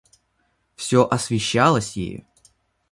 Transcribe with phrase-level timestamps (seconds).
[0.75, 2.25] Всё освещалось ею.